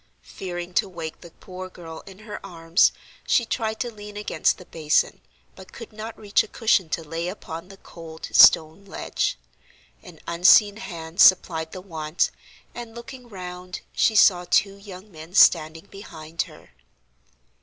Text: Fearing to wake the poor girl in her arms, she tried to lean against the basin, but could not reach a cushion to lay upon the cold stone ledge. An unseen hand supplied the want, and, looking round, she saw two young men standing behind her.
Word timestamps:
Fearing 0.23 0.73
to 0.73 0.89
wake 0.89 1.21
the 1.21 1.29
poor 1.29 1.69
girl 1.69 2.01
in 2.07 2.17
her 2.25 2.43
arms, 2.43 2.91
she 3.27 3.45
tried 3.45 3.79
to 3.81 3.91
lean 3.93 4.17
against 4.17 4.57
the 4.57 4.65
basin, 4.65 5.21
but 5.55 5.71
could 5.73 5.93
not 5.93 6.17
reach 6.17 6.41
a 6.41 6.47
cushion 6.47 6.89
to 6.89 7.03
lay 7.03 7.27
upon 7.27 7.67
the 7.67 7.77
cold 7.77 8.27
stone 8.31 8.83
ledge. 8.85 9.37
An 10.01 10.19
unseen 10.25 10.77
hand 10.77 11.21
supplied 11.21 11.71
the 11.71 11.81
want, 11.81 12.31
and, 12.73 12.95
looking 12.95 13.29
round, 13.29 13.81
she 13.93 14.15
saw 14.15 14.43
two 14.49 14.75
young 14.75 15.11
men 15.11 15.35
standing 15.35 15.85
behind 15.85 16.41
her. 16.49 16.71